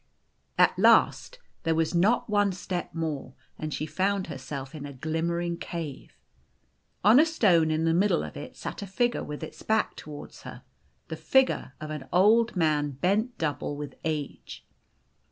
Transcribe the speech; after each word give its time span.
At 0.57 0.79
last 0.79 1.37
there 1.61 1.75
was 1.75 1.93
not 1.93 2.27
one 2.27 2.53
step 2.53 2.91
more, 2.95 3.35
and 3.59 3.71
she 3.71 3.85
found 3.85 4.25
herself 4.25 4.73
in 4.73 4.83
a 4.83 4.93
glimmering 4.93 5.57
cave. 5.57 6.17
On 7.03 7.19
a 7.19 7.23
stone 7.27 7.69
in 7.69 7.85
the 7.85 7.93
middle 7.93 8.23
of 8.23 8.35
it 8.35 8.55
sat 8.57 8.81
a 8.81 8.87
figure 8.87 9.23
with 9.23 9.43
its 9.43 9.61
back 9.61 9.95
towards 9.95 10.41
her 10.41 10.63
O 10.65 10.65
the 11.09 11.17
figure 11.17 11.73
of 11.79 11.91
an 11.91 12.07
old 12.11 12.55
man 12.55 12.89
bent 12.99 13.37
double 13.37 13.77
with 13.77 13.93
aoje. 14.01 14.61